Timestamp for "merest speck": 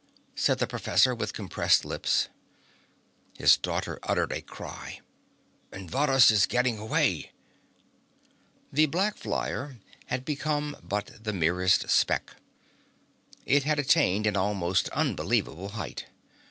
11.33-12.31